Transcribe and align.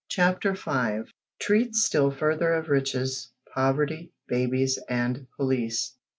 CHAPTER 0.09 0.55
FIVE. 0.55 1.13
TREATS 1.39 1.83
STILL 1.85 2.09
FURTHER 2.09 2.55
OF 2.55 2.69
RICHES, 2.69 3.33
POVERTY, 3.53 4.11
BABIES, 4.27 4.79
AND 4.89 5.27
POLICE. 5.37 5.97